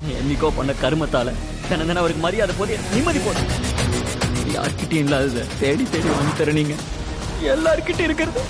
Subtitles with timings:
[0.00, 1.28] என்னைக்கோ பண்ண கருமத்தால
[1.68, 3.48] தினம் அவருக்கு மரியாதை போது நிம்மதி போதும்
[4.54, 6.74] யார்கிட்டயும் இல்லாதத தேடி தேடி வந்து தர நீங்க.
[7.44, 8.42] எல்லார்கிட்டயும் இருக்கிறது.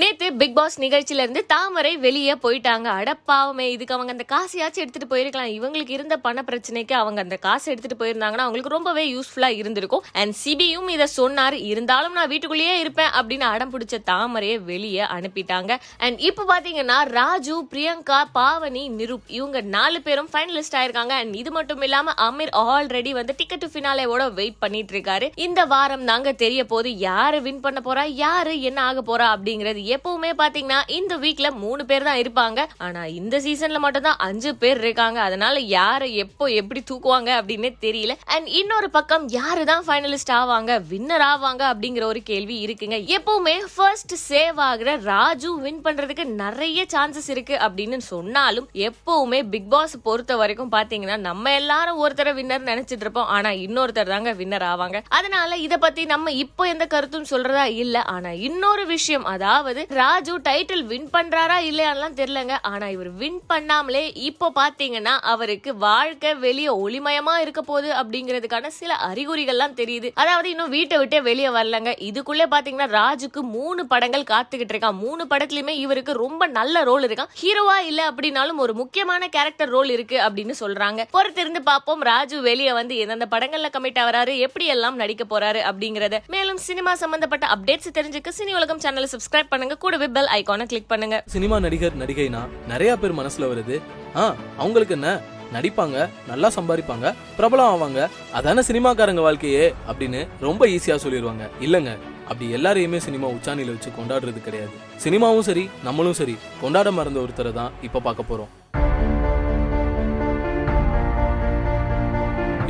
[0.00, 2.88] நேத்து பிக் பாஸ் நிகழ்ச்சியில இருந்து தாமரை வெளியே போயிட்டாங்க.
[3.00, 5.52] அடப்பாவமே இதுக்கு அவங்க அந்த காசையாச்சும் எடுத்துட்டு போயிருக்கலாம்.
[5.56, 10.04] இவங்களுக்கு இருந்த பண பிரச்சனைக்கு அவங்க அந்த காசை எடுத்துட்டு போயிருந்தாங்கன்னா அவங்களுக்கு ரொம்பவே யூஸ்ஃபுல்லா இருந்திருக்கும்.
[10.12, 15.72] அண்ட் சிபியும் இதை சொன்னார் இருந்தாலும் நான் வீட்டுக்குள்ளேயே இருப்பேன் அப்படின்னு அடம் பிடிச்ச தாமரையை வெளியே அனுப்பிட்டாங்க.
[15.98, 21.14] அண்ட் இப்போ பாத்தீங்கன்னா ராஜு பிரியங்கா பாவனி நிருப் இவங்க நாலு பேரும் ஃபைனலிஸ்ட் ஆயிருக்காங்க.
[21.22, 25.28] அண்ட் இது மட்டும் இல்லாம அமீர் ஆல்ரெடி வந்து டிக்கெட் ஃபினாலேவோட வெயிட் பண்ணிட்டு இருக்காரு.
[25.46, 30.30] இந்த வாரம் தாங்க தெரிய போது யாரு வின் பண்ண போறா யாரு என்ன ஆக போறா அப்படிங்கிறது எப்பவுமே
[30.42, 32.60] பாத்தீங்கன்னா இந்த வீக்ல மூணு பேர் தான் இருப்பாங்க.
[32.86, 35.18] ஆனா இந்த சீசன்ல மட்டும் தான் அஞ்சு பேர் இருக்காங்க.
[35.28, 38.14] அதனால யாரை எப்போ எப்படி தூக்குவாங்க அப்படின்னே தெரியல.
[38.34, 42.98] அண்ட் இன்னொரு பக்கம் யாரு தான் ஃபைனலிஸ்ட் ஆவாங்க வின்னர் ஆவாங்க அப்படிங்கிற ஒரு கேள்வி இருக்குங்க.
[43.16, 49.96] எப்பவுமே ஃபர்ஸ்ட் சேவ் ஆகுற ராஜு வின் பண்றதுக்கு நிறைய சான்சஸ் இருக்கு அப்படின்னு சொன்னாலும் எப்பவுமே பிக் பாஸ்
[50.08, 53.30] பொறுத்த வரைக்கும் பாத்தீங்கன்னா நம்ம எல்லாரும் ஒருத்தர வின்னர் நினைச்சிட்டு இருப்போம்.
[53.36, 55.00] ஆனா இன்னொருத்தர் தாங்க வின்னர் ஆவாங்க.
[55.18, 57.96] அதனால இத பத்தி நம்ம இப்போ எந்த கருத்தும் சொல்றதா இல்ல.
[58.14, 62.54] ஆனா இன்னொரு விஷயம் அதாவது ராஜு டைட்டில் வின் பண்றாரா இல்லையான்லாம் தெரியலங்க.
[62.62, 69.74] ஆனா இவர் வின் பண்ணாமலே இப்போ பாத்தீங்கன்னா அவருக்கு வாழ்க்கை வெளியே ஒளிமயமா இருக்க போகுது அப்படிங்கிறதுக்கான சில அறிகுறிகள்லாம்
[69.80, 70.10] தெரியுது.
[70.14, 71.92] அதாவது இன்னும் வீட்டை விட்டே வெளியே வரலங்க.
[72.08, 75.00] இதுக்குள்ளே பாத்தீங்கன்னா ராஜுக்கு மூணு படங்கள் காத்துக்கிட்டு இருக்கான்.
[75.06, 77.32] மூணு படத்துலயுமே இவருக்கு ரொம்ப நல்ல ரோல் இருக்கான்.
[77.42, 81.08] ஹீரோவா இல்ல அப்படின்னாலும் ஒரு முக்கியமான கேரக்டர் ரோல் இருக்கு அப்படின்னு சொல்றாங்க.
[81.16, 86.22] பொறுத்திருந்து பார்ப்போம் ராஜு வெளியே வந்து எந்தெந்த படங்கள்ல கமிட் ஆவறாரு எப்படி எல்லாம் நடிக்க போறாரு அப்படிங்கறத.
[86.36, 89.74] மேலும் சினிமா சம்பந்தப்பட்ட அப்டேட்ஸ் தெரிஞ்சுக்க சினி உலகம் சேனலை சப்ஸ்கிரைப் பண்ணுங்க.
[89.82, 91.16] கூடவே பெல் ஐகானை கிளிக் பண்ணுங்க.
[91.34, 92.40] சினிமா நடிகர் நடிகைனா
[92.72, 93.76] நிறைய பேர் மனசுல வருது.
[94.20, 94.24] ஆ
[94.62, 95.10] அவங்களுக்கு என்ன?
[95.54, 95.96] நடிப்பாங்க
[96.30, 97.06] நல்லா சம்பாதிப்பாங்க
[97.38, 98.00] பிரபலம் ஆவாங்க.
[98.38, 101.92] அதான சினிமாக்காரங்க வாழ்க்கையே அப்படின்னு ரொம்ப ஈஸியா சொல்லிடுவாங்க இல்லங்க
[102.28, 104.76] அப்படி எல்லாரையுமே சினிமா உச்சாணியில வச்சு கொண்டாடுறது கிடையாது.
[105.06, 106.36] சினிமாவும் சரி நம்மளும் சரி.
[106.62, 108.52] கொண்டாட மறந்த ஒருத்தரை தான் இப்ப பார்க்க போறோம்.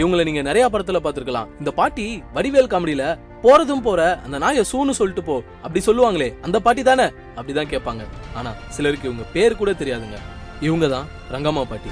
[0.00, 3.04] இவங்களை நீங்க நிறைய படத்துல பாத்துருக்கலாம் இந்த பாட்டி வடிவேல் காமெடியில
[3.44, 5.34] போறதும் போற அந்த நாயை சூன்னு சொல்லிட்டு போ.
[5.62, 7.06] அப்படி சொல்லுவாங்களே அந்த பாட்டி தானே?
[7.38, 8.04] அப்படிதான் கேட்பாங்க.
[8.34, 10.18] ஆனா சிலருக்கு இவங்க பேர் கூட தெரியாதுங்க.
[10.60, 11.90] இவங்க தான் ரங்கம்மா பாட்டி.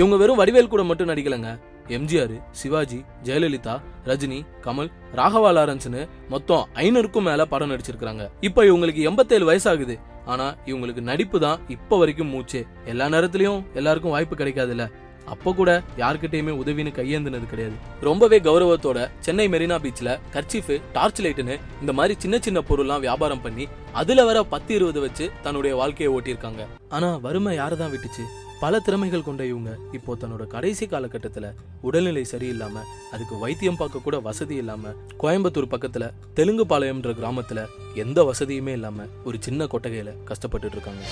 [0.00, 1.50] இவங்க வெறும் வடிவேல் கூட மட்டும் நடிக்கலங்க.
[1.96, 3.74] எம்ஜிஆர் சிவாஜி ஜெயலலிதா
[4.08, 9.96] ரஜினி கமல் ராகவா லாரன்ஸ்னு மொத்தம் ஐநூறுக்கும் மேல படம் நடிச்சிருக்காங்க இப்ப இவங்களுக்கு எண்பத்தேழு வயசாகுது.
[10.24, 12.62] ஆனா இவங்களுக்கு நடிப்பு தான் இப்ப வரைக்கும் மூச்சே.
[12.84, 14.86] எல்லா நேரத்திலயும் எல்லாருக்கும் வாய்ப்பு கிடைக்காதுல்ல.
[15.34, 15.70] அப்ப கூட
[16.02, 17.76] யார்கிட்டயுமே உதவின்னு கையேந்தினது கிடையாது.
[18.08, 23.66] ரொம்பவே கௌரவத்தோட சென்னை மெரினா பீச்ல கர்ச்சீஃப் டார்ச் லைட்டுன்னு இந்த மாதிரி சின்ன சின்ன பொருள்லாம் வியாபாரம் பண்ணி
[24.00, 26.64] அதுல வர பத்து இருபது வச்சு தன்னுடைய வாழ்க்கையை ஓட்டியிருக்காங்க.
[26.88, 28.24] ஆனா வறுமை யாரதான் விட்டுச்சு?
[28.60, 31.48] பல திறமைகள் கொண்ட இவங்க இப்போ தன்னோட கடைசி காலகட்டத்தில்
[31.80, 34.92] உடல்நிலை சரியில்லாம அதுக்கு வைத்தியம் பார்க்க கூட வசதி இல்லாம
[35.22, 41.04] கோயம்புத்தூர் பக்கத்துல தெலுங்கு பாளையம்ன்ற கிராமத்துல எந்த வசதியுமே இல்லாம ஒரு சின்ன கொட்டகையில கஷ்டப்பட்டுட்டு இருக்காங்க.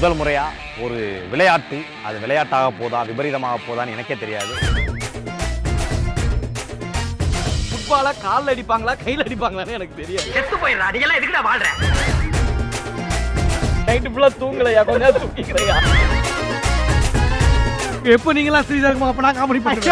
[0.00, 0.42] முதல் முறையா
[0.84, 0.98] ஒரு
[1.32, 1.78] விளையாட்டு
[2.08, 4.52] அது விளையாட்டாக போதா விபரீதமாக போதான்னு எனக்கே தெரியாது.
[7.70, 10.30] ஃபுட்பாலா கால்ல அடிப்பாங்களா கையில அடிப்பாங்களான்னு எனக்கு தெரியாது.
[10.36, 11.68] செத்து போயிடுறா நீ எல்லாம் எதுக்குடா வாழ்ற?
[13.88, 14.84] நைட்டு ஃபுல்லா தூங்கலையா?
[14.90, 15.76] கொஞ்ச நேரம் தூங்கிக்கிறையா?
[18.14, 19.90] எப்போ நீங்களாம் ஸ்ரீதர்மா அப்ப நான் காமெடி பண்ணுறேன்